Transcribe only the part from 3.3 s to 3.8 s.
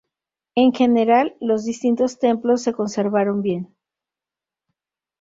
bien.